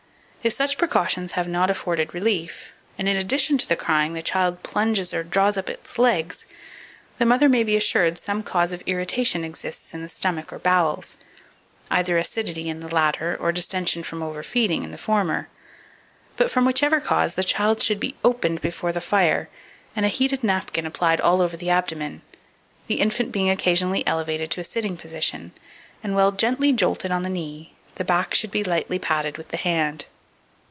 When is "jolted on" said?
26.73-27.21